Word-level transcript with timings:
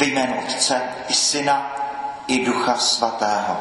Ve 0.00 0.06
jménu 0.06 0.38
Otce 0.38 0.82
i 1.08 1.14
Syna 1.14 1.72
i 2.26 2.44
Ducha 2.44 2.76
Svatého. 2.76 3.56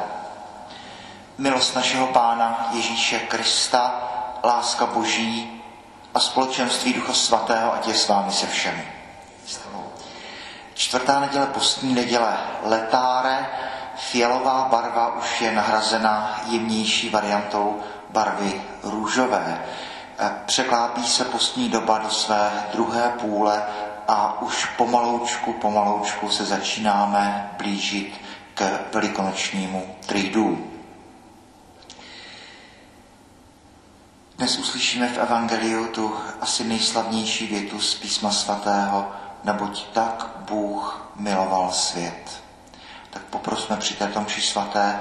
Milost 1.38 1.76
našeho 1.76 2.08
Pána 2.08 2.70
Ježíše 2.72 3.20
Krista, 3.20 4.10
láska 4.44 4.86
Boží 4.86 5.62
a 6.14 6.20
společenství 6.20 6.94
Ducha 6.94 7.14
Svatého, 7.14 7.74
ať 7.74 7.88
je 7.88 7.94
s 7.94 8.08
vámi 8.08 8.32
se 8.32 8.48
všemi. 8.48 8.88
Čtvrtá 10.74 11.20
neděle, 11.20 11.46
postní 11.46 11.94
neděle, 11.94 12.38
letáre, 12.64 13.50
fialová 13.96 14.68
barva 14.72 15.16
už 15.16 15.42
je 15.42 15.52
nahrazena 15.52 16.42
jemnější 16.46 17.10
variantou 17.10 17.80
barvy 18.10 18.62
růžové. 18.84 19.64
Překlápí 20.46 21.08
se 21.08 21.26
postní 21.26 21.70
doba 21.70 21.98
do 21.98 22.10
své 22.10 22.52
druhé 22.74 23.14
půle 23.20 23.64
a 24.10 24.42
už 24.42 24.66
pomaloučku, 24.66 25.54
pomaloučku 25.54 26.30
se 26.30 26.46
začínáme 26.46 27.50
blížit 27.58 28.22
k 28.54 28.80
velikonočnímu 28.94 29.96
tridu. 30.06 30.72
Dnes 34.38 34.58
uslyšíme 34.58 35.08
v 35.08 35.18
Evangeliu 35.18 35.88
tu 35.88 36.16
asi 36.42 36.64
nejslavnější 36.64 37.48
větu 37.48 37.82
z 37.82 37.96
písma 37.96 38.32
svatého, 38.32 39.12
neboť 39.44 39.86
tak 39.94 40.32
Bůh 40.38 41.12
miloval 41.16 41.72
svět. 41.72 42.44
Tak 43.10 43.22
poprosme 43.22 43.78
při 43.78 43.94
této 43.94 44.22
mši 44.22 44.42
svaté 44.42 45.00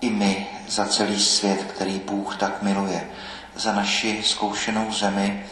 i 0.00 0.10
my 0.10 0.46
za 0.68 0.86
celý 0.86 1.20
svět, 1.20 1.62
který 1.62 1.98
Bůh 1.98 2.36
tak 2.36 2.62
miluje, 2.62 3.10
za 3.56 3.72
naši 3.72 4.22
zkoušenou 4.22 4.92
zemi, 4.92 5.46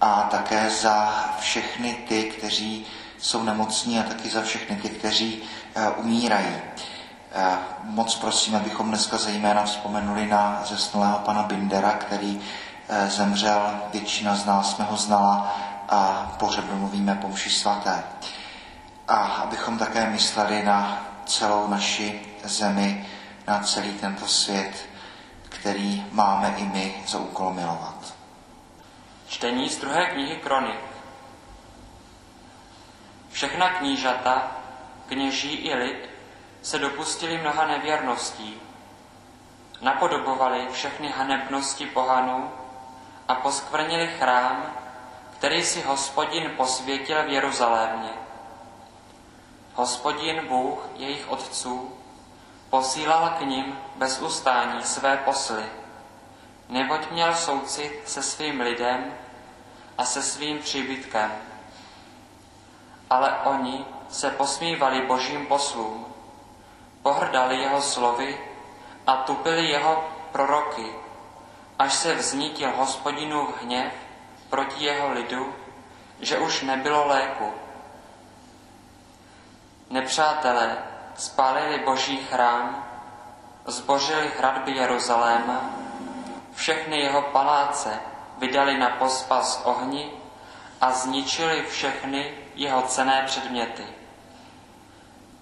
a 0.00 0.22
také 0.30 0.70
za 0.70 1.24
všechny 1.40 1.94
ty, 2.08 2.24
kteří 2.24 2.86
jsou 3.18 3.42
nemocní 3.42 4.00
a 4.00 4.02
taky 4.02 4.30
za 4.30 4.42
všechny 4.42 4.76
ty, 4.76 4.88
kteří 4.88 5.42
uh, 5.76 6.04
umírají. 6.04 6.46
Uh, 6.46 7.54
moc 7.82 8.14
prosím, 8.16 8.56
abychom 8.56 8.88
dneska 8.88 9.18
zejména 9.18 9.64
vzpomenuli 9.64 10.26
na 10.26 10.62
zesnulého 10.68 11.18
pana 11.18 11.42
Bindera, 11.42 11.92
který 11.92 12.36
uh, 12.36 13.08
zemřel, 13.08 13.80
většina 13.92 14.36
z 14.36 14.44
nás 14.44 14.74
jsme 14.74 14.84
ho 14.84 14.96
znala 14.96 15.56
a 15.88 16.32
pohřeb 16.38 16.64
domluvíme 16.64 17.14
po 17.14 17.28
mši 17.28 17.50
svaté. 17.50 18.02
A 19.08 19.16
abychom 19.16 19.78
také 19.78 20.10
mysleli 20.10 20.62
na 20.62 21.06
celou 21.26 21.68
naši 21.68 22.20
zemi, 22.44 23.06
na 23.46 23.58
celý 23.58 23.92
tento 23.92 24.26
svět, 24.26 24.88
který 25.48 26.04
máme 26.12 26.54
i 26.56 26.64
my 26.64 26.94
za 27.06 27.18
úkol 27.18 27.54
milovat. 27.54 28.19
Čtení 29.30 29.68
z 29.68 29.76
druhé 29.78 30.06
knihy 30.06 30.36
Kronik. 30.36 30.80
Všechna 33.30 33.70
knížata, 33.70 34.50
kněží 35.08 35.54
i 35.54 35.74
lid 35.74 36.10
se 36.62 36.78
dopustili 36.78 37.38
mnoha 37.38 37.66
nevěrností. 37.66 38.60
Napodobovali 39.80 40.68
všechny 40.72 41.08
hanebnosti 41.08 41.86
pohanů 41.86 42.50
a 43.28 43.34
poskvrnili 43.34 44.06
chrám, 44.18 44.76
který 45.38 45.64
si 45.64 45.82
hospodin 45.82 46.50
posvětil 46.56 47.22
v 47.22 47.28
Jeruzalémě. 47.28 48.10
Hospodin 49.74 50.48
Bůh 50.48 50.88
jejich 50.94 51.30
otců 51.30 51.96
posílal 52.70 53.30
k 53.38 53.40
ním 53.40 53.78
bez 53.96 54.22
ustání 54.22 54.82
své 54.82 55.16
posly 55.16 55.64
neboť 56.70 57.10
měl 57.10 57.34
soucit 57.34 58.02
se 58.04 58.22
svým 58.22 58.60
lidem 58.60 59.14
a 60.00 60.04
se 60.04 60.22
svým 60.22 60.58
příbytkem. 60.58 61.32
Ale 63.10 63.38
oni 63.44 63.84
se 64.08 64.30
posmívali 64.30 65.06
božím 65.06 65.46
poslům, 65.46 66.06
pohrdali 67.02 67.56
jeho 67.56 67.82
slovy 67.82 68.40
a 69.06 69.16
tupili 69.16 69.68
jeho 69.68 70.08
proroky, 70.32 70.94
až 71.78 71.92
se 71.92 72.14
vznítil 72.14 72.72
hospodinův 72.76 73.62
hněv 73.62 73.92
proti 74.50 74.84
jeho 74.84 75.12
lidu, 75.12 75.54
že 76.20 76.38
už 76.38 76.62
nebylo 76.62 77.06
léku. 77.06 77.52
Nepřátelé 79.90 80.78
spálili 81.16 81.78
boží 81.78 82.16
chrám, 82.16 82.86
zbořili 83.66 84.32
hradby 84.38 84.72
Jeruzaléma 84.72 85.70
všechny 86.54 86.98
jeho 87.00 87.22
paláce 87.22 88.09
vydali 88.40 88.78
na 88.78 88.88
pospas 88.88 89.62
ohni 89.64 90.10
a 90.80 90.92
zničili 90.92 91.62
všechny 91.62 92.34
jeho 92.54 92.82
cené 92.82 93.22
předměty. 93.26 93.84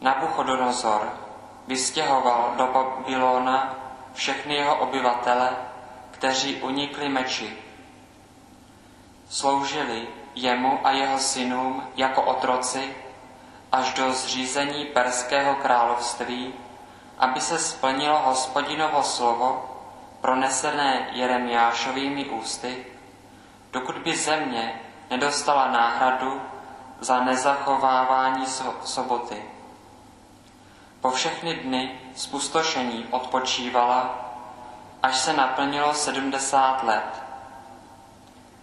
Nabuchodonozor 0.01 1.13
vystěhoval 1.67 2.55
do 2.57 2.67
Babylona 2.67 3.75
všechny 4.15 4.55
jeho 4.55 4.77
obyvatele, 4.77 5.57
kteří 6.11 6.63
unikli 6.63 7.09
meči. 7.09 7.59
Sloužili 9.29 10.09
jemu 10.35 10.81
a 10.85 10.91
jeho 10.91 11.19
synům 11.19 11.83
jako 11.97 12.23
otroci 12.23 12.97
až 13.73 13.95
do 13.95 14.13
zřízení 14.13 14.85
Perského 14.85 15.55
království, 15.55 16.55
aby 17.19 17.41
se 17.41 17.59
splnilo 17.59 18.19
hospodinovo 18.19 19.03
slovo, 19.03 19.68
pronesené 20.21 21.09
Jeremiášovými 21.13 22.25
ústy, 22.25 22.87
dokud 23.73 23.99
by 23.99 24.17
země 24.17 24.81
nedostala 25.11 25.69
náhradu 25.69 26.43
za 27.01 27.25
nezachovávání 27.25 28.47
soboty. 28.85 29.45
Po 31.01 31.11
všechny 31.11 31.55
dny 31.55 32.01
spustošení 32.15 33.07
odpočívala, 33.11 34.31
až 35.03 35.17
se 35.17 35.33
naplnilo 35.33 35.95
70 35.95 36.83
let. 36.83 37.23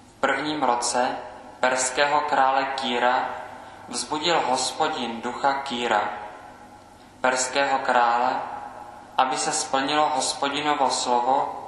V 0.08 0.20
prvním 0.20 0.64
roce 0.64 1.18
perského 1.60 2.22
krále 2.22 2.66
Kýra 2.66 3.30
vzbudil 3.88 4.42
hospodin 4.48 5.22
ducha 5.22 5.54
Kýra, 5.54 6.10
perského 7.22 7.80
krále, 7.80 8.42
aby 9.18 9.38
se 9.38 9.52
splnilo 9.52 10.10
hospodinovo 10.16 10.90
slovo, 10.90 11.62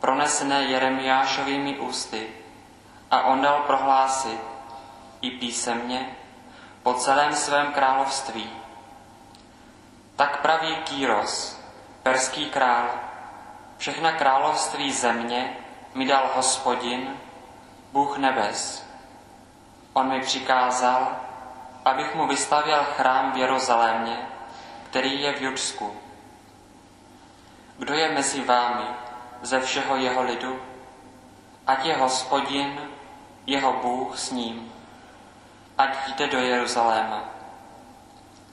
pronesené 0.00 0.62
Jeremiášovými 0.62 1.78
ústy. 1.78 2.28
A 3.10 3.22
on 3.22 3.42
dal 3.42 3.62
prohlásit 3.66 4.40
i 5.20 5.30
písemně 5.30 6.16
po 6.82 6.94
celém 6.94 7.34
svém 7.34 7.72
království. 7.72 8.50
Tak 10.16 10.40
praví 10.40 10.76
Kýros, 10.76 11.60
perský 12.02 12.50
král, 12.50 12.90
všechna 13.78 14.12
království 14.12 14.92
země 14.92 15.56
mi 15.94 16.06
dal 16.06 16.30
hospodin, 16.34 17.16
Bůh 17.92 18.18
nebes. 18.18 18.86
On 19.92 20.08
mi 20.08 20.20
přikázal, 20.20 21.16
abych 21.84 22.14
mu 22.14 22.26
vystavěl 22.26 22.84
chrám 22.96 23.32
v 23.32 23.36
Jeruzalémě, 23.36 24.28
který 24.90 25.22
je 25.22 25.32
v 25.32 25.42
Judsku 25.42 26.07
kdo 27.78 27.94
je 27.94 28.12
mezi 28.12 28.44
vámi 28.44 28.84
ze 29.42 29.60
všeho 29.60 29.96
jeho 29.96 30.22
lidu? 30.22 30.60
Ať 31.66 31.84
je 31.84 31.96
hospodin, 31.96 32.80
jeho 33.46 33.72
Bůh 33.72 34.18
s 34.18 34.30
ním. 34.30 34.72
Ať 35.78 36.08
jde 36.08 36.26
do 36.26 36.38
Jeruzaléma. 36.38 37.24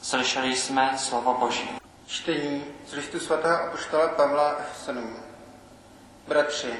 Slyšeli 0.01 0.55
jsme 0.55 0.97
slovo 0.97 1.33
Boží. 1.33 1.69
Čtení 2.07 2.65
z 2.87 2.93
listu 2.93 3.19
svatého 3.19 3.63
apoštola 3.63 4.07
Pavla 4.07 4.57
F7. 4.59 5.03
Bratři, 6.27 6.73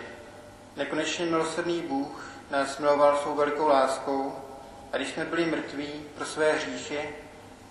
nekonečně 0.76 1.26
milosrdný 1.26 1.82
Bůh 1.82 2.26
nás 2.52 2.78
miloval 2.78 3.18
svou 3.18 3.36
velikou 3.36 3.68
láskou 3.68 4.36
a 4.94 4.98
když 4.98 5.10
jsme 5.10 5.26
byli 5.26 5.46
mrtví 5.46 5.90
pro 6.16 6.26
své 6.26 6.52
hříchy, 6.52 7.16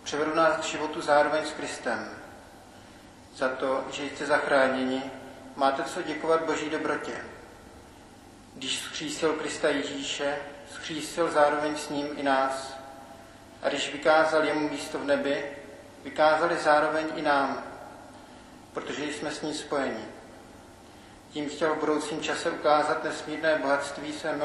převedl 0.03 0.35
nás 0.35 0.57
k 0.57 0.63
životu 0.63 1.01
zároveň 1.01 1.45
s 1.47 1.53
Kristem 1.53 2.24
za 3.37 3.49
to, 3.49 3.85
že 3.91 4.05
jste 4.05 4.27
zachráněni, 4.27 5.03
máte 5.57 5.85
co 5.85 6.03
děkovat 6.03 6.45
Boží 6.45 6.71
dobrotě. 6.71 7.13
Když 8.55 8.79
skřísil 8.79 9.33
Krista 9.33 9.69
Ježíše, 9.69 10.37
skřísil 10.75 11.31
zároveň 11.31 11.77
s 11.77 11.89
ním 11.89 12.07
i 12.17 12.23
nás. 12.23 12.77
A 13.63 13.69
když 13.69 13.93
vykázal 13.93 14.45
jemu 14.45 14.69
místo 14.69 14.99
v 14.99 15.05
nebi, 15.05 15.53
vykázali 16.05 16.57
zároveň 16.57 17.07
i 17.17 17.23
nám, 17.23 17.65
protože 18.73 19.05
jsme 19.05 19.31
s 19.31 19.43
ní 19.43 19.55
spojeni. 19.55 20.05
Tím 21.31 21.49
chtěl 21.51 21.75
v 21.75 21.81
budoucím 21.81 22.21
čase 22.21 22.51
ukázat 22.51 23.05
nesmírné 23.05 23.59
bohatství 23.63 24.13
své 24.13 24.39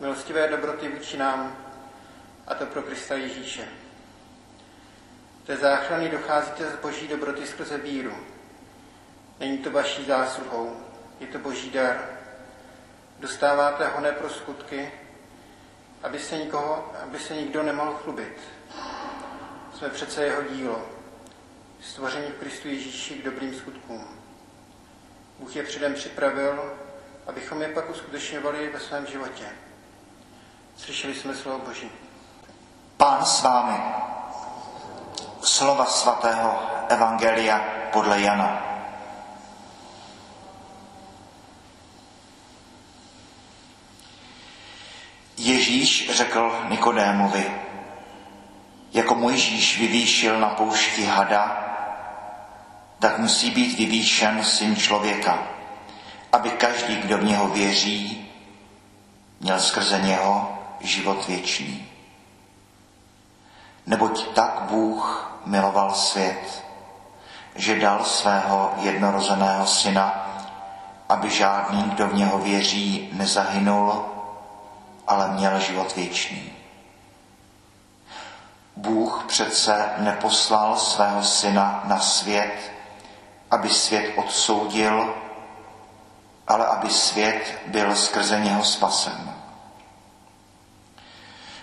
milostivé 0.00 0.48
dobroty 0.48 0.88
vůči 0.88 1.16
nám, 1.16 1.56
a 2.46 2.54
to 2.54 2.66
pro 2.66 2.82
Krista 2.82 3.14
Ježíše. 3.14 3.68
Té 5.46 5.56
záchrany 5.56 6.08
docházíte 6.08 6.70
z 6.70 6.76
boží 6.76 7.08
dobroty 7.08 7.46
skrze 7.46 7.78
víru. 7.78 8.16
Není 9.40 9.58
to 9.58 9.70
vaší 9.70 10.04
zásluhou, 10.04 10.76
je 11.20 11.26
to 11.26 11.38
boží 11.38 11.70
dar. 11.70 11.96
Dostáváte 13.18 13.88
ho 13.88 14.00
ne 14.00 14.12
pro 14.12 14.30
skutky, 14.30 14.92
aby 16.02 16.18
se, 16.18 16.38
nikoho, 16.38 16.92
aby 17.02 17.18
se 17.18 17.34
nikdo 17.34 17.62
nemohl 17.62 17.94
chlubit. 17.94 18.38
Jsme 19.74 19.88
přece 19.88 20.24
jeho 20.24 20.42
dílo, 20.42 20.86
stvoření 21.80 22.26
v 22.26 22.40
Kristu 22.40 22.68
Ježíši 22.68 23.14
k 23.14 23.24
dobrým 23.24 23.54
skutkům. 23.54 24.06
Bůh 25.38 25.56
je 25.56 25.62
předem 25.62 25.94
připravil, 25.94 26.72
abychom 27.26 27.62
je 27.62 27.68
pak 27.68 27.90
uskutečňovali 27.90 28.68
ve 28.68 28.80
svém 28.80 29.06
životě. 29.06 29.46
Slyšeli 30.76 31.14
jsme 31.14 31.34
slovo 31.34 31.58
Boží. 31.58 31.90
Pán 32.96 33.24
s 33.24 33.42
vámi. 33.42 34.05
Slova 35.46 35.86
svatého 35.86 36.58
Evangelia 36.88 37.64
podle 37.92 38.20
Jana. 38.20 38.62
Ježíš 45.36 46.10
řekl 46.10 46.66
Nikodémovi, 46.68 47.54
jako 48.92 49.14
Mojžíš 49.14 49.78
vyvýšil 49.78 50.40
na 50.40 50.48
poušti 50.48 51.04
hada, 51.04 51.62
tak 52.98 53.18
musí 53.18 53.50
být 53.50 53.78
vyvýšen 53.78 54.44
syn 54.44 54.76
člověka, 54.76 55.38
aby 56.32 56.50
každý, 56.50 56.96
kdo 56.96 57.18
v 57.18 57.24
něho 57.24 57.48
věří, 57.48 58.30
měl 59.40 59.60
skrze 59.60 59.98
něho 59.98 60.58
život 60.80 61.26
věčný. 61.28 61.85
Neboť 63.86 64.34
tak 64.34 64.62
Bůh 64.70 65.32
miloval 65.44 65.94
svět, 65.94 66.64
že 67.54 67.80
dal 67.80 68.04
svého 68.04 68.72
jednorozeného 68.80 69.66
syna, 69.66 70.26
aby 71.08 71.30
žádný, 71.30 71.82
kdo 71.82 72.08
v 72.08 72.14
něho 72.14 72.38
věří, 72.38 73.10
nezahynul, 73.12 74.04
ale 75.06 75.28
měl 75.28 75.60
život 75.60 75.96
věčný. 75.96 76.52
Bůh 78.76 79.24
přece 79.28 79.90
neposlal 79.98 80.76
svého 80.76 81.22
syna 81.24 81.82
na 81.84 82.00
svět, 82.00 82.72
aby 83.50 83.68
svět 83.68 84.12
odsoudil, 84.16 85.14
ale 86.46 86.66
aby 86.66 86.90
svět 86.90 87.58
byl 87.66 87.96
skrze 87.96 88.40
něho 88.40 88.64
spasen. 88.64 89.35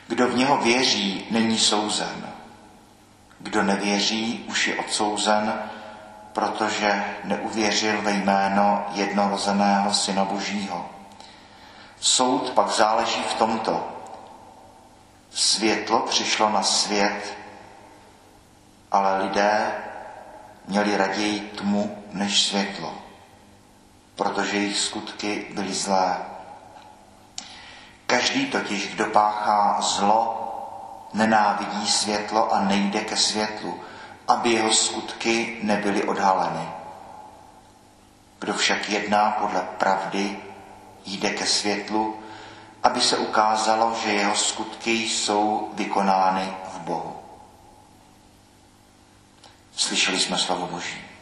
Kdo 0.07 0.27
v 0.27 0.35
něho 0.35 0.57
věří, 0.57 1.27
není 1.31 1.59
souzen. 1.59 2.29
Kdo 3.39 3.63
nevěří, 3.63 4.45
už 4.47 4.67
je 4.67 4.75
odsouzen, 4.75 5.69
protože 6.33 7.05
neuvěřil 7.23 8.01
ve 8.01 8.11
jméno 8.11 8.85
jednorozeného 8.93 9.93
Syna 9.93 10.25
Božího. 10.25 10.89
Soud 11.99 12.49
pak 12.49 12.69
záleží 12.69 13.23
v 13.23 13.33
tomto. 13.33 13.87
Světlo 15.31 15.99
přišlo 15.99 16.49
na 16.49 16.63
svět, 16.63 17.37
ale 18.91 19.23
lidé 19.23 19.71
měli 20.67 20.97
raději 20.97 21.39
tmu 21.39 22.03
než 22.11 22.43
světlo, 22.43 22.93
protože 24.15 24.57
jejich 24.57 24.79
skutky 24.79 25.47
byly 25.53 25.73
zlé. 25.73 26.32
Každý 28.07 28.45
totiž, 28.45 28.87
kdo 28.87 29.05
páchá 29.05 29.81
zlo, 29.81 30.39
nenávidí 31.13 31.87
světlo 31.87 32.53
a 32.53 32.59
nejde 32.59 32.99
ke 32.99 33.17
světlu, 33.17 33.79
aby 34.27 34.49
jeho 34.49 34.73
skutky 34.73 35.59
nebyly 35.63 36.03
odhaleny. 36.03 36.69
Kdo 38.39 38.53
však 38.53 38.89
jedná 38.89 39.31
podle 39.31 39.61
pravdy, 39.61 40.39
jde 41.05 41.29
ke 41.29 41.45
světlu, 41.45 42.19
aby 42.83 43.01
se 43.01 43.17
ukázalo, 43.17 43.95
že 44.03 44.11
jeho 44.11 44.35
skutky 44.35 44.91
jsou 44.91 45.71
vykonány 45.73 46.53
v 46.73 46.79
Bohu. 46.79 47.15
Slyšeli 49.75 50.19
jsme 50.19 50.37
slovo 50.37 50.67
Boží. 50.67 51.12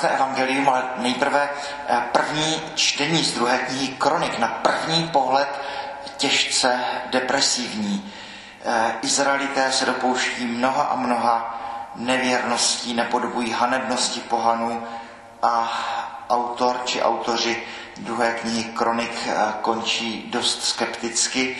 Překrásné 0.00 0.18
evangelium, 0.18 0.68
ale 0.68 0.82
nejprve 0.96 1.50
eh, 1.88 2.02
první 2.12 2.62
čtení 2.74 3.24
z 3.24 3.34
druhé 3.34 3.58
knihy 3.58 3.88
Kronik, 3.88 4.38
na 4.38 4.48
první 4.48 5.08
pohled 5.08 5.48
těžce 6.16 6.80
depresivní. 7.10 8.12
Eh, 8.64 8.94
Izraelité 9.02 9.72
se 9.72 9.86
dopouští 9.86 10.46
mnoha 10.46 10.82
a 10.82 10.96
mnoha 10.96 11.60
nevěrností, 11.94 12.94
nepodobují 12.94 13.50
hanebnosti 13.50 14.20
pohanů 14.20 14.82
a 15.42 15.72
autor 16.28 16.80
či 16.84 17.02
autoři 17.02 17.62
druhé 17.96 18.32
knihy 18.32 18.64
Kronik 18.64 19.12
eh, 19.26 19.36
končí 19.60 20.28
dost 20.32 20.64
skepticky, 20.64 21.56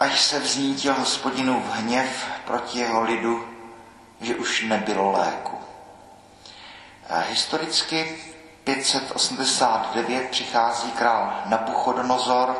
až 0.00 0.20
se 0.20 0.38
vznítil 0.38 0.94
hospodinu 0.94 1.60
v 1.66 1.72
hněv 1.74 2.26
proti 2.44 2.78
jeho 2.78 3.02
lidu, 3.02 3.48
že 4.20 4.34
už 4.34 4.62
nebylo 4.62 5.12
léku. 5.12 5.55
Eh, 7.08 7.24
historicky 7.28 8.18
589 8.64 10.28
přichází 10.30 10.90
král 10.90 11.32
Nabuchodonozor 11.46 12.56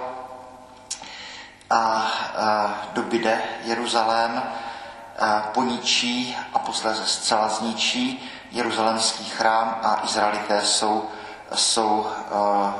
a 1.70 2.06
dobyde 2.92 3.42
Jeruzalém, 3.64 4.42
poničí 5.54 6.36
a 6.54 6.58
posléze 6.58 7.06
zcela 7.06 7.48
zničí 7.48 8.30
jeruzalemský 8.50 9.24
chrám 9.24 9.78
a 9.82 10.00
Izraelité 10.04 10.62
jsou, 10.64 11.08
jsou 11.54 12.06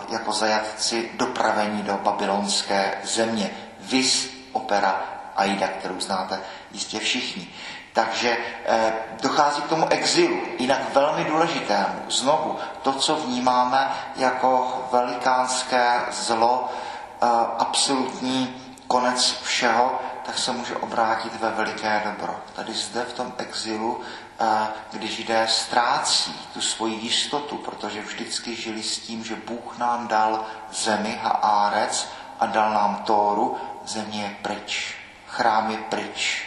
jako 0.09 0.33
zajatci 0.33 1.11
dopravení 1.15 1.83
do 1.83 1.95
babylonské 2.03 3.01
země. 3.05 3.51
Vis 3.81 4.31
opera 4.53 5.01
Aida, 5.37 5.69
kterou 5.69 6.01
znáte 6.01 6.41
jistě 6.73 6.99
všichni. 6.99 7.49
Takže 7.97 8.37
eh, 8.67 8.93
dochází 9.23 9.63
k 9.63 9.69
tomu 9.69 9.89
exilu, 9.89 10.41
jinak 10.59 10.95
velmi 10.95 11.25
důležitému. 11.25 12.03
Znovu, 12.09 12.59
to, 12.83 12.93
co 12.93 13.17
vnímáme 13.17 13.91
jako 14.17 14.83
velikánské 14.93 16.01
zlo, 16.11 16.69
eh, 16.69 17.27
absolutní 17.59 18.57
konec 18.87 19.41
všeho, 19.43 20.01
tak 20.27 20.39
se 20.39 20.53
může 20.53 20.77
obrátit 20.77 21.41
ve 21.41 21.51
veliké 21.51 22.03
dobro. 22.05 22.37
Tady 22.53 22.73
zde 22.73 23.05
v 23.05 23.13
tom 23.13 23.33
exilu, 23.39 24.01
eh, 24.41 24.67
když 24.93 25.19
jde 25.19 25.47
ztrácí 25.51 26.49
tu 26.55 26.61
svoji 26.61 26.95
jistotu, 26.95 27.57
protože 27.57 28.03
vždycky 28.03 28.57
žili 28.57 28.83
s 28.83 28.99
tím, 28.99 29.25
že 29.25 29.37
Bůh 29.37 29.79
nám 29.79 30.09
dal 30.09 30.45
zemi 30.73 31.21
a 31.25 31.29
árec 31.29 32.09
a 32.41 32.47
dal 32.47 32.73
nám 32.73 33.03
Tóru, 33.07 33.57
země 33.85 34.23
je 34.23 34.37
pryč, 34.43 34.95
chrám 35.27 35.71
je 35.71 35.77
pryč. 35.79 36.46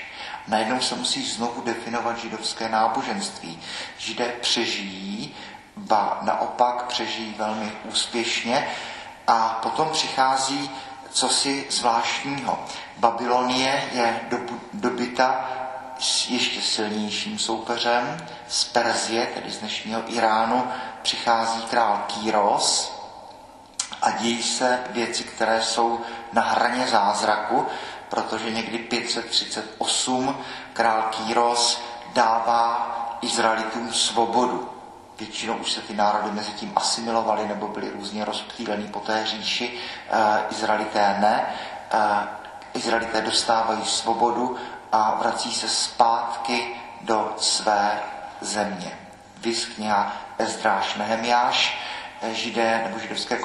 Najednou 0.49 0.81
se 0.81 0.95
musí 0.95 1.25
znovu 1.25 1.61
definovat 1.61 2.17
židovské 2.17 2.69
náboženství. 2.69 3.59
Židé 3.97 4.25
přežijí, 4.41 5.35
ba 5.77 6.19
naopak 6.21 6.85
přežijí 6.85 7.35
velmi 7.37 7.71
úspěšně 7.83 8.67
a 9.27 9.59
potom 9.63 9.89
přichází 9.89 10.71
cosi 11.11 11.67
zvláštního. 11.69 12.59
Babylonie 12.97 13.89
je 13.91 14.19
dobyta 14.73 15.49
s 15.99 16.29
ještě 16.29 16.61
silnějším 16.61 17.39
soupeřem. 17.39 18.25
Z 18.47 18.63
Perzie, 18.63 19.25
tedy 19.25 19.51
z 19.51 19.57
dnešního 19.57 20.01
Iránu, 20.07 20.67
přichází 21.01 21.61
král 21.61 22.03
Kýros 22.07 22.99
a 24.01 24.11
dějí 24.11 24.43
se 24.43 24.79
věci, 24.89 25.23
které 25.23 25.61
jsou 25.63 26.01
na 26.33 26.41
hraně 26.41 26.87
zázraku, 26.87 27.65
protože 28.09 28.51
někdy 28.51 28.77
538 28.77 30.37
král 30.73 31.01
Kýros 31.01 31.81
dává 32.13 32.95
Izraelitům 33.21 33.93
svobodu. 33.93 34.69
Většinou 35.19 35.53
už 35.55 35.71
se 35.71 35.81
ty 35.81 35.93
národy 35.93 36.31
mezi 36.31 36.51
tím 36.51 36.71
asimilovaly 36.75 37.47
nebo 37.47 37.67
byly 37.67 37.89
různě 37.89 38.25
rozptýlený 38.25 38.87
po 38.87 38.99
té 38.99 39.25
říši. 39.25 39.79
E, 40.09 40.43
Izraelité 40.49 41.15
ne. 41.19 41.55
E, 41.91 42.27
Izraelité 42.73 43.21
dostávají 43.21 43.85
svobodu 43.85 44.57
a 44.91 45.15
vrací 45.15 45.53
se 45.53 45.67
zpátky 45.67 46.75
do 47.01 47.33
své 47.37 48.01
země. 48.41 48.99
Vys 49.37 49.65
kniha 49.65 50.13
Ezdráš 50.37 50.95
Nehemiáš, 50.95 51.77
eh, 52.21 52.33
židé 52.33 52.81
nebo 52.83 52.99
židovské 52.99 53.39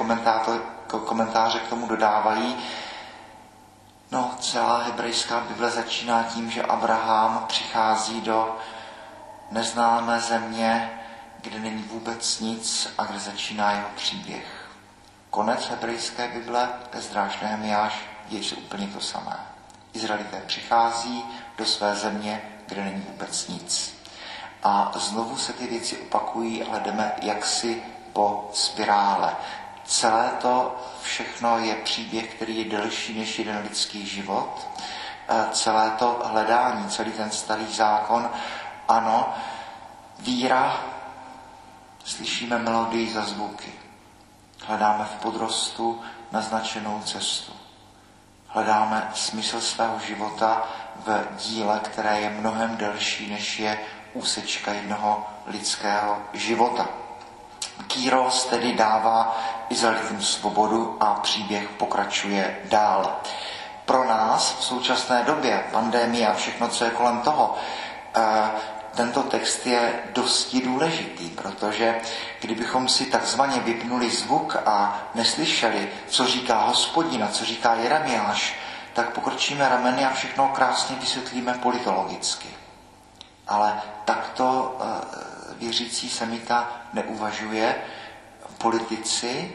komentáře 0.88 1.58
k 1.58 1.68
tomu 1.68 1.86
dodávají, 1.86 2.56
No, 4.10 4.34
celá 4.40 4.82
hebrejská 4.82 5.40
Bible 5.40 5.70
začíná 5.70 6.22
tím, 6.22 6.50
že 6.50 6.62
Abraham 6.62 7.44
přichází 7.48 8.20
do 8.20 8.56
neznámé 9.50 10.20
země, 10.20 11.00
kde 11.40 11.58
není 11.58 11.82
vůbec 11.82 12.40
nic 12.40 12.94
a 12.98 13.04
kde 13.04 13.18
začíná 13.18 13.70
jeho 13.72 13.88
příběh. 13.96 14.68
Konec 15.30 15.68
hebrejské 15.68 16.28
Bible, 16.28 16.68
Ezdráš 16.92 17.40
Nehemiáš, 17.40 17.94
děje 18.28 18.44
se 18.44 18.54
úplně 18.54 18.86
to 18.86 19.00
samé. 19.00 19.36
Izraelité 19.92 20.42
přichází 20.46 21.24
do 21.58 21.64
své 21.66 21.94
země, 21.94 22.42
kde 22.66 22.84
není 22.84 23.06
vůbec 23.10 23.48
nic. 23.48 23.94
a 24.62 24.92
znovu 24.94 25.36
se 25.36 25.52
ty 25.52 25.66
věci 25.66 25.98
opakují, 25.98 26.62
ale 26.62 26.80
jdeme 26.80 27.12
jaksi 27.22 27.82
po 28.12 28.50
spirále. 28.52 29.36
Celé 29.84 30.30
to 30.40 30.76
všechno 31.02 31.58
je 31.58 31.74
příběh, 31.74 32.34
který 32.34 32.58
je 32.58 32.64
delší 32.78 33.18
než 33.18 33.38
jeden 33.38 33.62
lidský 33.62 34.06
život. 34.06 34.68
E, 35.28 35.48
celé 35.52 35.90
to 35.90 36.22
hledání, 36.24 36.88
celý 36.88 37.12
ten 37.12 37.30
starý 37.30 37.74
zákon, 37.74 38.30
ano, 38.88 39.34
víra, 40.18 40.80
slyšíme 42.04 42.58
melodii 42.58 43.12
za 43.12 43.22
zvuky. 43.22 43.72
Hledáme 44.66 45.04
v 45.04 45.22
podrostu 45.22 46.02
naznačenou 46.32 47.02
cestu. 47.02 47.52
Hledáme 48.48 49.10
smysl 49.14 49.60
svého 49.60 49.98
života 49.98 50.68
v 50.96 51.26
díle, 51.36 51.80
které 51.84 52.20
je 52.20 52.30
mnohem 52.30 52.76
delší, 52.76 53.30
než 53.30 53.58
je 53.58 53.78
úsečka 54.12 54.72
jednoho 54.72 55.26
lidského 55.46 56.18
života. 56.32 57.03
Kýros 57.86 58.44
tedy 58.44 58.72
dává 58.72 59.36
Izraelitům 59.68 60.22
svobodu 60.22 60.96
a 61.00 61.14
příběh 61.14 61.68
pokračuje 61.68 62.58
dál. 62.64 63.16
Pro 63.84 64.04
nás 64.08 64.56
v 64.58 64.64
současné 64.64 65.22
době, 65.22 65.64
pandémie 65.72 66.28
a 66.28 66.34
všechno, 66.34 66.68
co 66.68 66.84
je 66.84 66.90
kolem 66.90 67.20
toho, 67.20 67.54
eh, 68.16 68.50
tento 68.94 69.22
text 69.22 69.66
je 69.66 70.02
dosti 70.12 70.60
důležitý, 70.60 71.30
protože 71.30 72.00
kdybychom 72.40 72.88
si 72.88 73.06
takzvaně 73.06 73.60
vypnuli 73.60 74.10
zvuk 74.10 74.56
a 74.66 75.02
neslyšeli, 75.14 75.88
co 76.08 76.26
říká 76.26 76.64
hospodin 76.64 77.24
a 77.24 77.28
co 77.28 77.44
říká 77.44 77.74
Jeremiáš, 77.74 78.54
tak 78.92 79.10
pokročíme 79.10 79.68
rameny 79.68 80.04
a 80.04 80.14
všechno 80.14 80.48
krásně 80.48 80.96
vysvětlíme 80.96 81.54
politologicky. 81.54 82.48
Ale 83.48 83.82
takto 84.04 84.76
eh, 84.80 84.84
věřící 85.58 86.10
semita 86.10 86.83
neuvažuje. 86.94 87.82
Politici 88.58 89.52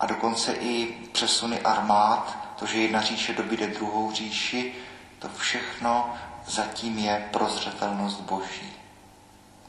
a 0.00 0.06
dokonce 0.06 0.52
i 0.52 0.86
přesuny 1.12 1.60
armád, 1.60 2.38
to, 2.58 2.66
že 2.66 2.78
jedna 2.78 3.00
říše 3.00 3.32
dobíde 3.32 3.66
druhou 3.66 4.12
říši, 4.12 4.74
to 5.18 5.28
všechno 5.28 6.14
zatím 6.46 6.98
je 6.98 7.28
prozřetelnost 7.32 8.20
Boží. 8.20 8.72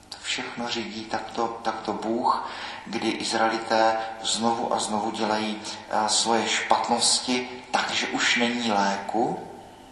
To 0.10 0.18
všechno 0.22 0.68
řídí 0.68 1.06
takto, 1.06 1.60
takto 1.64 1.94
Bůh, 1.94 2.50
kdy 2.86 3.10
Izraelité 3.10 3.98
znovu 4.22 4.74
a 4.74 4.80
znovu 4.80 5.12
dělají 5.12 5.62
eh, 5.62 6.10
svoje 6.10 6.48
špatnosti, 6.48 7.50
takže 7.72 8.08
už 8.08 8.38
není 8.38 8.72
léku, 8.72 9.40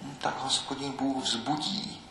hm, 0.01 0.15
tak 0.21 0.39
hospodin 0.39 0.91
Bůh 0.91 1.23
vzbudí 1.23 2.01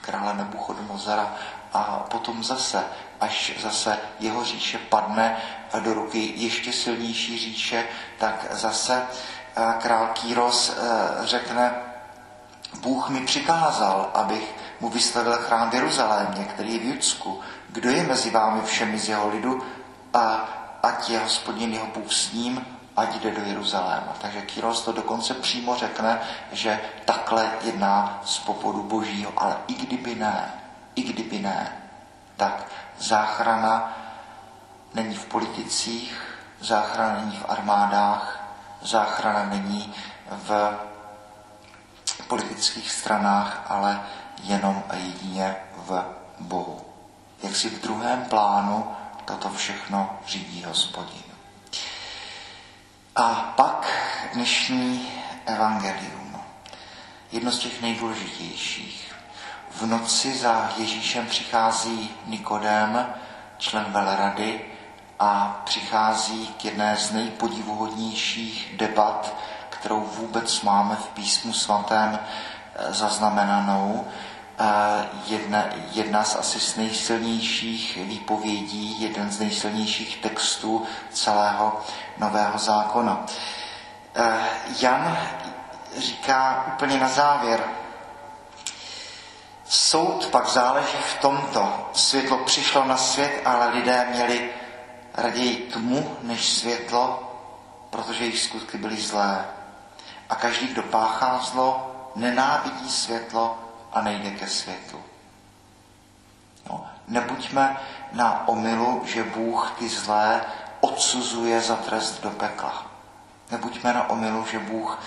krále 0.00 0.34
Nebuchodonozara 0.34 1.34
a 1.72 1.82
potom 2.10 2.44
zase, 2.44 2.84
až 3.20 3.52
zase 3.58 3.98
jeho 4.20 4.44
říše 4.44 4.78
padne 4.78 5.36
do 5.78 5.94
ruky 5.94 6.32
ještě 6.36 6.72
silnější 6.72 7.38
říše, 7.38 7.84
tak 8.18 8.46
zase 8.50 9.02
eh, 9.56 9.74
král 9.82 10.10
Kýros 10.12 10.70
eh, 10.70 11.26
řekne, 11.26 11.72
Bůh 12.80 13.08
mi 13.08 13.20
přikázal, 13.20 14.10
abych 14.14 14.54
mu 14.80 14.88
vystavil 14.88 15.32
chrám 15.32 15.70
v 15.70 15.74
Jeruzalémě, 15.74 16.44
který 16.44 16.72
je 16.72 16.78
v 16.78 16.84
Judsku. 16.84 17.40
Kdo 17.68 17.90
je 17.90 18.02
mezi 18.02 18.30
vámi 18.30 18.62
všemi 18.62 18.98
z 18.98 19.08
jeho 19.08 19.28
lidu 19.28 19.62
a 20.14 20.48
ať 20.82 21.10
je 21.10 21.18
hospodin 21.18 21.72
jeho 21.72 21.86
Bůh 21.86 22.12
s 22.12 22.32
ním, 22.32 22.66
ať 22.96 23.14
jde 23.14 23.30
do 23.30 23.42
Jeruzaléma. 23.42 24.16
Takže 24.20 24.42
Kyros 24.42 24.82
to 24.82 24.92
dokonce 24.92 25.34
přímo 25.34 25.76
řekne, 25.76 26.20
že 26.52 26.80
takhle 27.04 27.50
jedná 27.62 28.20
z 28.24 28.38
popodu 28.38 28.82
božího. 28.82 29.32
Ale 29.36 29.56
i 29.66 29.74
kdyby 29.74 30.14
ne, 30.14 30.54
i 30.94 31.02
kdyby 31.02 31.38
ne, 31.38 31.76
tak 32.36 32.66
záchrana 33.00 33.96
není 34.94 35.14
v 35.14 35.26
politicích, 35.26 36.36
záchrana 36.60 37.20
není 37.20 37.36
v 37.36 37.50
armádách, 37.50 38.44
záchrana 38.82 39.44
není 39.44 39.94
v 40.30 40.78
politických 42.28 42.92
stranách, 42.92 43.64
ale 43.68 44.00
jenom 44.42 44.82
a 44.88 44.96
jedině 44.96 45.56
v 45.76 46.04
Bohu. 46.40 46.80
Jak 47.42 47.56
si 47.56 47.70
v 47.70 47.82
druhém 47.82 48.24
plánu 48.24 48.96
toto 49.24 49.50
všechno 49.50 50.18
řídí 50.26 50.64
hospodin. 50.64 51.22
A 53.16 53.28
pak 53.56 53.86
dnešní 54.32 55.12
evangelium. 55.46 56.42
Jedno 57.32 57.52
z 57.52 57.58
těch 57.58 57.82
nejdůležitějších. 57.82 59.09
V 59.70 59.86
noci 59.86 60.38
za 60.38 60.70
Ježíšem 60.76 61.26
přichází 61.26 62.10
Nikodém, 62.26 63.06
člen 63.58 63.84
velerady, 63.88 64.60
a 65.20 65.60
přichází 65.64 66.46
k 66.46 66.64
jedné 66.64 66.96
z 66.96 67.12
nejpodivuhodnějších 67.12 68.74
debat, 68.76 69.34
kterou 69.70 70.00
vůbec 70.00 70.62
máme 70.62 70.96
v 70.96 71.08
písmu 71.08 71.52
svatém 71.52 72.18
eh, 72.18 72.92
zaznamenanou. 72.92 74.06
Eh, 74.58 75.08
jedna, 75.26 75.64
jedna 75.92 76.24
z 76.24 76.36
asi 76.36 76.60
z 76.60 76.76
nejsilnějších 76.76 77.98
výpovědí, 78.04 79.02
jeden 79.02 79.30
z 79.30 79.40
nejsilnějších 79.40 80.16
textů 80.16 80.86
celého 81.10 81.80
Nového 82.18 82.58
zákona. 82.58 83.26
Eh, 84.14 84.48
Jan 84.80 85.18
říká 85.98 86.64
úplně 86.74 87.00
na 87.00 87.08
závěr, 87.08 87.60
soud 89.70 90.26
pak 90.26 90.48
záleží 90.48 90.96
v 90.96 91.18
tomto. 91.20 91.90
Světlo 91.92 92.38
přišlo 92.38 92.84
na 92.84 92.96
svět, 92.96 93.42
ale 93.44 93.68
lidé 93.68 94.06
měli 94.10 94.50
raději 95.14 95.56
tmu 95.56 96.16
než 96.22 96.48
světlo, 96.48 97.32
protože 97.90 98.24
jejich 98.24 98.40
skutky 98.40 98.78
byly 98.78 98.96
zlé. 98.96 99.46
A 100.28 100.34
každý, 100.34 100.66
kdo 100.66 100.82
páchá 100.82 101.38
zlo, 101.38 101.90
nenávidí 102.16 102.90
světlo 102.90 103.58
a 103.92 104.00
nejde 104.00 104.30
ke 104.30 104.46
světlu. 104.46 105.02
No, 106.70 106.86
nebuďme 107.08 107.76
na 108.12 108.48
omilu, 108.48 109.02
že 109.04 109.24
Bůh 109.24 109.72
ty 109.78 109.88
zlé 109.88 110.40
odsuzuje 110.80 111.60
za 111.60 111.76
trest 111.76 112.22
do 112.22 112.30
pekla. 112.30 112.86
Nebuďme 113.50 113.92
na 113.92 114.10
omilu, 114.10 114.46
že 114.50 114.58
Bůh 114.58 114.98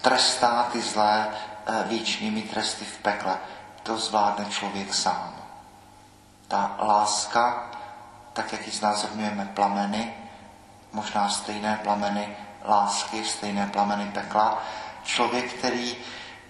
trestá 0.00 0.68
ty 0.72 0.80
zlé 0.80 1.28
eh, 1.30 1.84
věčnými 1.86 2.42
tresty 2.42 2.84
v 2.84 2.98
pekle. 2.98 3.38
To 3.82 3.98
zvládne 3.98 4.44
člověk 4.44 4.94
sám. 4.94 5.34
Ta 6.48 6.76
láska, 6.78 7.70
tak 8.32 8.52
jak 8.52 8.66
ji 8.66 8.72
znázorňujeme 8.72 9.46
plameny, 9.54 10.14
možná 10.92 11.28
stejné 11.28 11.80
plameny 11.82 12.36
lásky, 12.64 13.24
stejné 13.24 13.66
plameny 13.66 14.10
pekla, 14.10 14.62
člověk, 15.02 15.52
který 15.52 15.96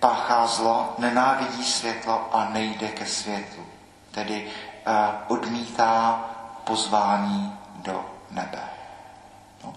páchá 0.00 0.46
zlo, 0.46 0.94
nenávidí 0.98 1.64
světlo 1.64 2.34
a 2.34 2.48
nejde 2.48 2.88
ke 2.88 3.06
světlu. 3.06 3.66
Tedy 4.10 4.46
uh, 4.46 4.92
odmítá 5.28 6.24
pozvání 6.64 7.58
do 7.74 8.04
nebe. 8.30 8.62
No. 9.64 9.74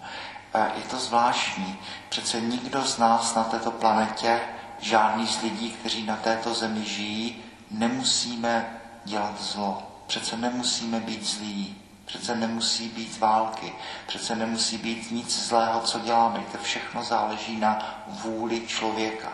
Je 0.76 0.84
to 0.84 0.98
zvláštní. 0.98 1.80
Přece 2.10 2.42
nikdo 2.42 2.82
z 2.86 2.98
nás 2.98 3.36
na 3.36 3.44
této 3.44 3.72
planetě, 3.72 4.42
žádný 4.80 5.28
z 5.28 5.42
lidí, 5.42 5.72
kteří 5.72 6.06
na 6.06 6.16
této 6.16 6.54
zemi 6.54 6.86
žijí, 6.86 7.44
nemusíme 7.78 8.82
dělat 9.06 9.42
zlo. 9.42 9.84
Přece 10.08 10.38
nemusíme 10.38 11.00
být 11.00 11.26
zlí. 11.26 11.82
Přece 12.06 12.36
nemusí 12.36 12.90
být 12.90 13.20
války. 13.20 13.74
Přece 14.08 14.36
nemusí 14.36 14.78
být 14.78 15.12
nic 15.12 15.48
zlého, 15.48 15.82
co 15.82 16.00
děláme. 16.00 16.44
To 16.52 16.58
všechno 16.58 17.04
záleží 17.04 17.58
na 17.58 18.04
vůli 18.08 18.68
člověka. 18.68 19.30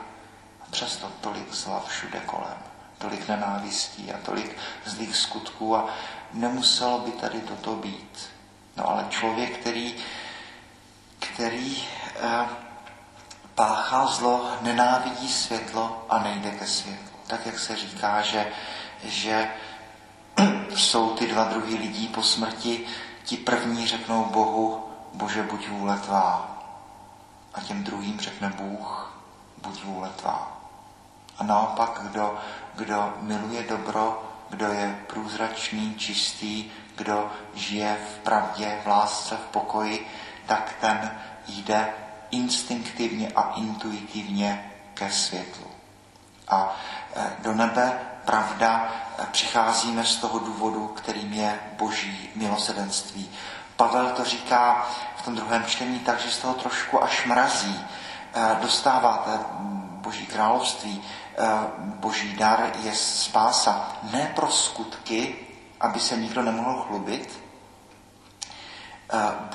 A 0.61 0.71
přesto 0.71 1.11
tolik 1.21 1.53
zla 1.53 1.83
všude 1.87 2.19
kolem. 2.19 2.57
Tolik 2.97 3.27
nenávistí 3.27 4.11
a 4.13 4.17
tolik 4.17 4.57
zlých 4.85 5.15
skutků 5.15 5.75
a 5.75 5.89
nemuselo 6.33 6.99
by 6.99 7.11
tady 7.11 7.41
toto 7.41 7.75
být. 7.75 8.29
No 8.77 8.89
ale 8.89 9.05
člověk, 9.09 9.57
který, 9.57 9.95
který 11.19 11.83
eh, 12.15 12.45
páchá 13.55 14.05
zlo, 14.05 14.51
nenávidí 14.61 15.29
světlo 15.29 16.05
a 16.09 16.19
nejde 16.19 16.51
ke 16.51 16.67
světlu. 16.67 17.10
Tak 17.31 17.45
jak 17.45 17.59
se 17.59 17.75
říká, 17.75 18.21
že, 18.21 18.51
že 19.03 19.49
jsou 20.75 21.15
ty 21.15 21.27
dva 21.27 21.43
druhy 21.43 21.75
lidí 21.75 22.07
po 22.07 22.23
smrti, 22.23 22.85
ti 23.23 23.37
první 23.37 23.87
řeknou 23.87 24.25
Bohu, 24.25 24.83
Bože, 25.13 25.43
buď 25.43 25.67
vůle 25.67 25.99
tvá. 25.99 26.57
A 27.53 27.61
těm 27.61 27.83
druhým 27.83 28.19
řekne 28.19 28.53
Bůh, 28.57 29.17
buď 29.61 29.83
vůle 29.83 30.09
tvá. 30.09 30.57
A 31.37 31.43
naopak, 31.43 32.01
kdo, 32.03 32.37
kdo 32.75 33.13
miluje 33.21 33.63
dobro, 33.63 34.23
kdo 34.49 34.65
je 34.65 34.99
průzračný, 35.07 35.95
čistý, 35.95 36.71
kdo 36.95 37.31
žije 37.53 37.97
v 38.13 38.19
pravdě, 38.19 38.79
v 38.83 38.87
lásce, 38.87 39.35
v 39.35 39.51
pokoji, 39.51 40.07
tak 40.45 40.75
ten 40.81 41.19
jde 41.47 41.93
instinktivně 42.31 43.31
a 43.35 43.53
intuitivně 43.55 44.71
ke 44.93 45.11
světlu. 45.11 45.67
A 46.47 46.75
do 47.39 47.53
nebe 47.53 47.99
pravda, 48.25 48.91
přicházíme 49.31 50.03
z 50.03 50.15
toho 50.15 50.39
důvodu, 50.39 50.87
kterým 50.87 51.33
je 51.33 51.59
boží 51.77 52.29
milosedenství. 52.35 53.31
Pavel 53.75 54.09
to 54.09 54.25
říká 54.25 54.89
v 55.15 55.21
tom 55.21 55.35
druhém 55.35 55.65
čtení 55.65 55.99
tak, 55.99 56.19
že 56.19 56.31
z 56.31 56.37
toho 56.37 56.53
trošku 56.53 57.03
až 57.03 57.25
mrazí. 57.25 57.85
Dostáváte 58.61 59.39
boží 60.01 60.25
království, 60.25 61.03
boží 61.75 62.35
dar 62.35 62.71
je 62.83 62.95
spása. 62.95 63.91
Ne 64.11 64.31
pro 64.35 64.47
skutky, 64.47 65.35
aby 65.79 65.99
se 65.99 66.17
nikdo 66.17 66.41
nemohl 66.41 66.81
chlubit. 66.81 67.39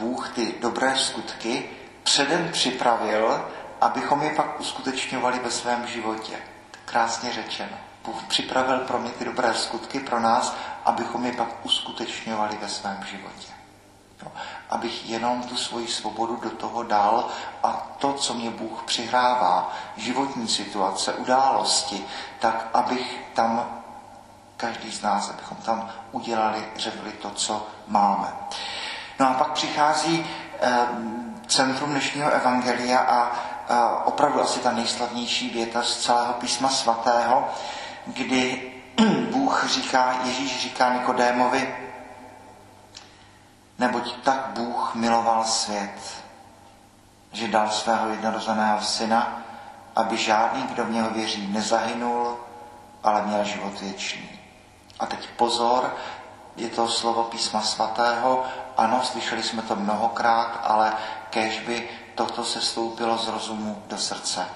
Bůh 0.01 0.29
ty 0.29 0.55
dobré 0.61 0.99
skutky 0.99 1.71
předem 2.03 2.49
připravil, 2.53 3.45
abychom 3.81 4.23
je 4.23 4.31
pak 4.31 4.61
uskutečňovali 4.61 5.39
ve 5.39 5.51
svém 5.51 5.87
životě. 5.87 6.39
Krásně 6.87 7.33
řečeno. 7.33 7.77
Bůh 8.05 8.23
připravil 8.23 8.79
pro 8.79 8.99
mě 8.99 9.11
ty 9.11 9.25
dobré 9.25 9.55
skutky 9.55 10.01
pro 10.01 10.21
nás, 10.21 10.55
abychom 10.85 11.27
je 11.27 11.33
pak 11.33 11.49
uskutečňovali 11.63 12.57
ve 12.57 12.69
svém 12.69 13.05
životě. 13.11 13.53
No, 14.25 14.33
abych 14.71 15.11
jenom 15.11 15.43
tu 15.43 15.57
svoji 15.57 15.89
svobodu 15.89 16.37
do 16.37 16.51
toho 16.51 16.83
dal 16.83 17.29
a 17.63 17.87
to, 17.99 18.13
co 18.13 18.35
mě 18.35 18.51
Bůh 18.51 18.83
přihrává, 18.83 19.73
životní 19.97 20.49
situace, 20.49 21.15
události, 21.15 22.07
tak 22.39 22.67
abych 22.75 23.21
tam, 23.35 23.83
každý 24.57 24.93
z 24.93 25.03
nás, 25.03 25.31
abychom 25.31 25.57
tam 25.57 25.91
udělali, 26.13 26.69
řekli 26.77 27.13
to, 27.13 27.31
co 27.31 27.67
máme. 27.87 28.33
No 29.19 29.29
a 29.29 29.35
pak 29.35 29.53
přichází 29.53 30.27
eh, 30.61 30.87
centrum 31.47 31.91
dnešního 31.91 32.31
evangelia 32.31 32.99
a 32.99 33.33
opravdu 34.05 34.43
asi 34.43 34.61
ta 34.61 34.73
nejslavnější 34.73 35.51
věta 35.51 35.83
z 35.83 35.97
celého 35.97 36.33
písma 36.33 36.69
svatého, 36.69 37.49
kdy 38.07 38.73
Bůh 39.33 39.65
říká, 39.69 40.21
Ježíš 40.25 40.61
říká 40.63 40.93
Nikodémovi, 40.93 41.77
neboť 43.79 44.15
tak 44.23 44.47
Bůh 44.47 44.95
miloval 44.95 45.45
svět, 45.45 46.25
že 47.33 47.49
dal 47.49 47.71
svého 47.71 48.09
jednorozeného 48.09 48.81
syna, 48.81 49.43
aby 49.97 50.17
žádný, 50.17 50.63
kdo 50.63 50.85
v 50.85 50.91
něho 50.91 51.11
věří, 51.11 51.47
nezahynul, 51.47 52.37
ale 53.03 53.23
měl 53.23 53.45
život 53.45 53.81
věčný. 53.81 54.31
A 55.01 55.07
teď 55.07 55.29
pozor, 55.37 55.97
je 56.57 56.69
to 56.69 56.89
slovo 56.89 57.23
písma 57.23 57.61
svatého, 57.61 58.45
ano, 58.77 59.01
slyšeli 59.05 59.43
jsme 59.43 59.63
to 59.63 59.77
mnohokrát, 59.77 60.61
ale 60.63 60.93
kež 61.31 61.61
by 61.61 61.89
toto 62.17 62.45
se 62.45 62.61
stoupilo 62.61 63.19
z 63.19 63.29
rozumu 63.29 63.83
do 63.87 63.99
srdce. 63.99 64.49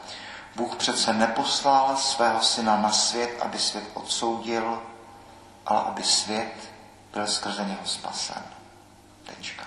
Bůh 0.56 0.76
přece 0.76 1.12
neposlal 1.12 1.96
svého 1.96 2.42
syna 2.42 2.76
na 2.76 2.92
svět, 2.92 3.42
aby 3.42 3.58
svět 3.58 3.84
odsoudil, 3.94 4.82
ale 5.66 5.80
aby 5.80 6.02
svět 6.02 6.54
byl 7.12 7.26
skrze 7.26 7.64
něho 7.64 7.84
spasen. 7.86 8.42
Tečka. 9.24 9.64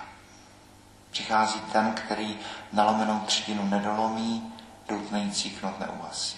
Přichází 1.12 1.60
ten, 1.72 1.94
který 1.94 2.40
nalomenou 2.72 3.20
třetinu 3.20 3.66
nedolomí, 3.70 4.54
doutnející 4.88 5.50
knot 5.50 5.80
neuhasí. 5.80 6.38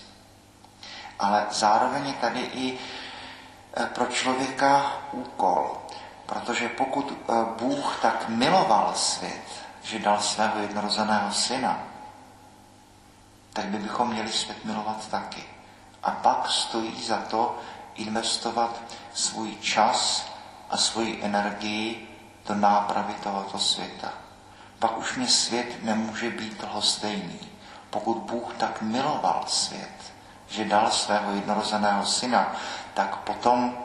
Ale 1.20 1.48
zároveň 1.52 2.08
je 2.08 2.14
tady 2.14 2.40
i 2.40 2.80
e, 3.78 3.86
pro 3.86 4.06
člověka 4.06 4.92
úkol, 5.12 5.78
protože 6.26 6.70
pokud 6.70 7.12
e, 7.12 7.34
Bůh 7.60 8.00
tak 8.02 8.30
miloval 8.30 8.94
svět, 8.96 9.65
že 9.86 10.00
dal 10.00 10.20
svého 10.20 10.60
jednorozeného 10.60 11.32
syna, 11.32 11.80
tak 13.54 13.66
my 13.66 13.80
bychom 13.80 14.10
měli 14.10 14.30
svět 14.30 14.66
milovat 14.66 15.08
taky. 15.08 15.44
A 16.04 16.12
pak 16.12 16.50
stojí 16.50 17.04
za 17.04 17.18
to 17.18 17.60
investovat 17.96 18.82
svůj 19.14 19.56
čas 19.56 20.26
a 20.70 20.78
svoji 20.78 21.24
energii 21.24 22.08
do 22.48 22.56
nápravy 22.56 23.14
tohoto 23.24 23.60
světa. 23.60 24.14
Pak 24.80 24.98
už 24.98 25.16
mě 25.16 25.28
svět 25.28 25.84
nemůže 25.84 26.30
být 26.30 26.64
lhostejný. 26.64 27.40
Pokud 27.90 28.18
Bůh 28.18 28.54
tak 28.58 28.82
miloval 28.82 29.44
svět, 29.48 30.14
že 30.48 30.66
dal 30.66 30.92
svého 30.92 31.32
jednorozeného 31.32 32.06
syna, 32.06 32.56
tak 32.94 33.16
potom 33.16 33.78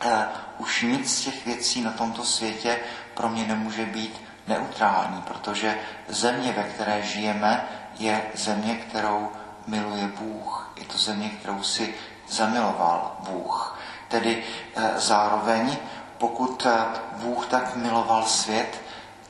eh, 0.00 0.26
už 0.58 0.82
nic 0.82 1.18
z 1.18 1.24
těch 1.24 1.46
věcí 1.46 1.80
na 1.80 1.90
tomto 1.90 2.24
světě 2.24 2.80
pro 3.14 3.28
mě 3.28 3.46
nemůže 3.46 3.86
být 3.86 4.20
neutrální, 4.46 5.22
protože 5.22 5.78
země, 6.08 6.52
ve 6.52 6.62
které 6.62 7.02
žijeme, 7.02 7.68
je 7.98 8.22
země, 8.34 8.76
kterou 8.76 9.32
miluje 9.66 10.08
Bůh. 10.08 10.72
Je 10.76 10.84
to 10.84 10.98
země, 10.98 11.28
kterou 11.28 11.62
si 11.62 11.94
zamiloval 12.28 13.16
Bůh. 13.20 13.78
Tedy 14.08 14.44
e, 14.76 15.00
zároveň, 15.00 15.76
pokud 16.18 16.66
e, 16.66 16.84
Bůh 17.12 17.46
tak 17.46 17.76
miloval 17.76 18.22
svět, 18.22 18.82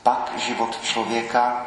pak 0.03 0.31
život 0.37 0.81
člověka 0.81 1.65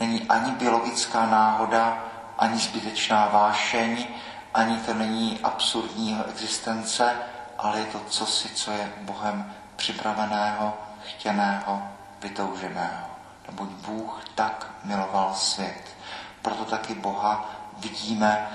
není 0.00 0.22
ani 0.28 0.52
biologická 0.52 1.26
náhoda, 1.26 2.04
ani 2.38 2.58
zbytečná 2.58 3.28
vášeň, 3.28 4.06
ani 4.54 4.76
to 4.76 4.94
není 4.94 5.40
absurdního 5.42 6.24
existence, 6.24 7.16
ale 7.58 7.78
je 7.78 7.84
to 7.84 8.00
cosi, 8.08 8.48
co 8.48 8.70
je 8.70 8.92
Bohem 9.00 9.54
připraveného, 9.76 10.74
chtěného, 11.04 11.82
vytouženého 12.20 13.10
neboť 13.50 13.68
Bůh 13.68 14.24
tak 14.34 14.70
miloval 14.84 15.34
svět. 15.34 15.96
Proto 16.42 16.64
taky 16.64 16.94
Boha 16.94 17.50
vidíme 17.78 18.48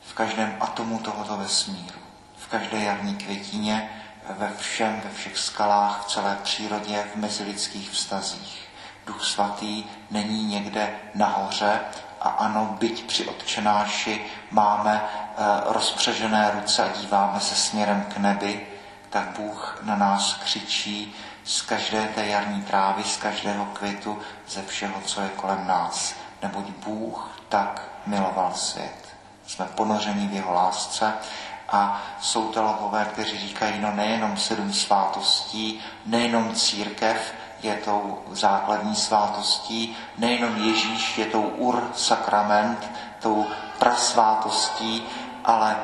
v 0.00 0.14
každém 0.14 0.56
atomu 0.60 0.98
tohoto 0.98 1.36
vesmíru, 1.36 2.00
v 2.38 2.46
každé 2.46 2.78
jarní 2.78 3.14
květině, 3.14 3.90
ve 4.28 4.52
všem, 4.56 5.00
ve 5.04 5.10
všech 5.10 5.38
skalách, 5.38 6.04
v 6.04 6.10
celé 6.10 6.38
přírodě, 6.42 7.04
v 7.12 7.16
mezilidských 7.16 7.90
vztazích. 7.90 8.68
Duch 9.06 9.24
svatý 9.24 9.84
není 10.10 10.44
někde 10.44 10.94
nahoře 11.14 11.80
a 12.20 12.28
ano, 12.28 12.76
byť 12.80 13.06
při 13.06 13.26
odčenáši 13.26 14.24
máme 14.50 14.94
e, 14.94 15.02
rozpřežené 15.72 16.50
ruce 16.54 16.84
a 16.84 16.96
díváme 17.00 17.40
se 17.40 17.54
směrem 17.54 18.06
k 18.14 18.16
nebi, 18.16 18.66
tak 19.10 19.28
Bůh 19.28 19.78
na 19.82 19.96
nás 19.96 20.34
křičí 20.34 21.14
z 21.46 21.62
každé 21.62 22.08
té 22.14 22.26
jarní 22.26 22.62
trávy, 22.62 23.04
z 23.04 23.16
každého 23.16 23.64
květu, 23.64 24.18
ze 24.48 24.62
všeho, 24.62 25.00
co 25.04 25.20
je 25.20 25.28
kolem 25.28 25.66
nás. 25.66 26.14
Neboť 26.42 26.64
Bůh 26.84 27.30
tak 27.48 27.82
miloval 28.06 28.52
svět. 28.54 29.16
Jsme 29.46 29.64
ponoření 29.64 30.28
v 30.28 30.32
jeho 30.32 30.52
lásce 30.52 31.14
a 31.68 32.02
jsou 32.20 32.52
teologové, 32.52 33.04
kteří 33.04 33.38
říkají, 33.38 33.80
no 33.80 33.92
nejenom 33.92 34.36
sedm 34.36 34.72
svátostí, 34.72 35.80
nejenom 36.06 36.54
církev 36.54 37.34
je 37.62 37.74
tou 37.74 38.22
základní 38.30 38.94
svátostí, 38.96 39.96
nejenom 40.18 40.56
Ježíš 40.56 41.18
je 41.18 41.26
tou 41.26 41.42
ur 41.42 41.90
sakrament, 41.94 42.90
tou 43.20 43.46
prasvátostí, 43.78 45.06
ale 45.44 45.76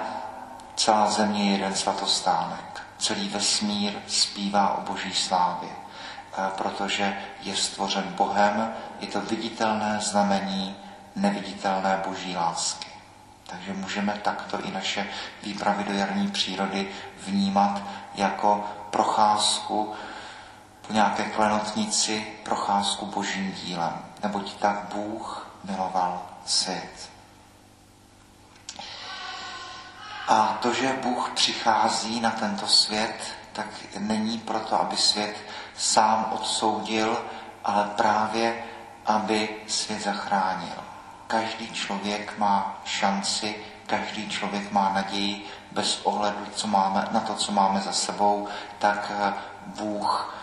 celá 0.76 1.10
země 1.10 1.44
je 1.44 1.52
jeden 1.52 1.74
svatostánek 1.74 2.71
celý 3.02 3.28
vesmír 3.28 3.92
zpívá 4.06 4.74
o 4.74 4.80
boží 4.80 5.14
slávě, 5.14 5.70
eh, 5.70 6.50
protože 6.56 7.18
je 7.42 7.56
stvořen 7.56 8.04
Bohem, 8.16 8.74
je 9.00 9.06
to 9.06 9.20
viditelné 9.20 9.98
znamení 10.00 10.76
neviditelné 11.16 12.02
boží 12.06 12.36
lásky. 12.36 12.88
Takže 13.46 13.72
můžeme 13.72 14.20
takto 14.22 14.60
i 14.60 14.70
naše 14.70 15.06
výpravy 15.42 15.84
do 15.84 15.92
jarní 15.92 16.30
přírody 16.30 16.88
vnímat 17.26 17.82
jako 18.14 18.64
procházku 18.90 19.94
po 20.86 20.92
nějaké 20.92 21.24
klenotnici, 21.24 22.26
procházku 22.42 23.06
božím 23.06 23.52
dílem. 23.52 24.04
Neboť 24.22 24.54
tak 24.56 24.84
Bůh 24.94 25.46
miloval 25.64 26.22
svět. 26.46 27.11
A 30.28 30.58
to, 30.62 30.74
že 30.74 30.98
Bůh 31.02 31.30
přichází 31.34 32.20
na 32.20 32.30
tento 32.30 32.66
svět, 32.66 33.14
tak 33.52 33.66
není 33.98 34.38
proto, 34.38 34.80
aby 34.80 34.96
svět 34.96 35.36
sám 35.76 36.26
odsoudil, 36.32 37.24
ale 37.64 37.90
právě, 37.96 38.64
aby 39.06 39.48
svět 39.66 40.02
zachránil. 40.02 40.84
Každý 41.26 41.72
člověk 41.72 42.38
má 42.38 42.80
šanci, 42.84 43.56
každý 43.86 44.28
člověk 44.28 44.72
má 44.72 44.92
naději, 44.92 45.46
bez 45.72 46.00
ohledu 46.04 46.46
co 46.54 46.66
máme, 46.66 47.08
na 47.10 47.20
to, 47.20 47.34
co 47.34 47.52
máme 47.52 47.80
za 47.80 47.92
sebou, 47.92 48.48
tak 48.78 49.12
eh, 49.14 49.34
Bůh 49.66 50.34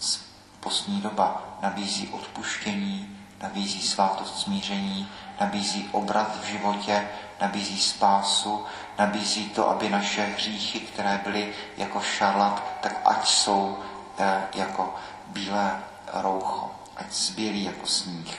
z 0.00 0.20
poslední 0.60 1.00
doba 1.00 1.42
nabízí 1.62 2.08
odpuštění, 2.08 3.18
nabízí 3.42 3.82
svátost 3.82 4.38
smíření, 4.38 5.08
nabízí 5.40 5.88
obrat 5.92 6.36
v 6.40 6.44
životě, 6.44 7.08
nabízí 7.40 7.80
spásu, 7.80 8.64
nabízí 8.98 9.48
to, 9.50 9.70
aby 9.70 9.88
naše 9.88 10.22
hříchy, 10.22 10.80
které 10.80 11.20
byly 11.24 11.52
jako 11.76 12.00
šarlat, 12.00 12.62
tak 12.80 13.00
ať 13.04 13.28
jsou 13.28 13.78
eh, 14.18 14.42
jako 14.54 14.94
bílé 15.26 15.78
roucho, 16.12 16.70
ať 16.96 17.12
zbělí 17.12 17.64
jako 17.64 17.86
sníh. 17.86 18.38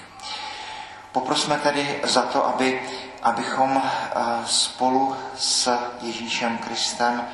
Poprosme 1.12 1.58
tedy 1.58 2.02
za 2.04 2.22
to, 2.22 2.48
aby 2.48 2.82
abychom 3.22 3.82
eh, 3.84 4.22
spolu 4.46 5.16
s 5.38 5.80
Ježíšem 6.02 6.58
Kristem 6.58 7.28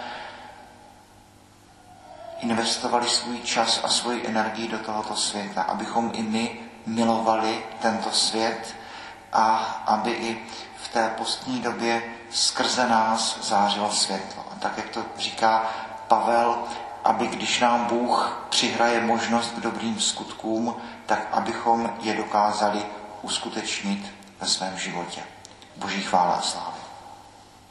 investovali 2.40 3.10
svůj 3.10 3.40
čas 3.40 3.82
a 3.84 3.88
svoji 3.88 4.28
energii 4.28 4.68
do 4.68 4.80
tohoto 4.80 5.16
světa, 5.16 5.62
abychom 5.62 6.12
i 6.14 6.22
my 6.22 6.60
milovali 6.86 7.64
tento 7.82 8.12
svět 8.12 8.76
a 9.34 9.56
aby 9.86 10.12
i 10.12 10.46
v 10.84 10.88
té 10.88 11.10
postní 11.18 11.60
době 11.60 12.04
skrze 12.34 12.88
nás 12.88 13.38
zářilo 13.42 13.92
světlo. 13.92 14.46
A 14.52 14.56
tak, 14.60 14.78
jak 14.78 14.90
to 14.90 15.06
říká 15.18 15.64
Pavel, 16.08 16.58
aby 17.04 17.28
když 17.28 17.60
nám 17.60 17.86
Bůh 17.86 18.46
přihraje 18.50 19.02
možnost 19.02 19.52
k 19.52 19.60
dobrým 19.60 20.00
skutkům, 20.00 20.76
tak 21.06 21.28
abychom 21.32 21.94
je 22.02 22.14
dokázali 22.14 22.86
uskutečnit 23.22 24.14
ve 24.42 24.48
svém 24.48 24.78
životě. 24.78 25.22
Boží 25.78 26.02
chvála 26.02 26.34
a 26.34 26.42
slávy. 26.42 26.83